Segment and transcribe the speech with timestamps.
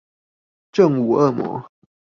[0.71, 1.69] 正午惡魔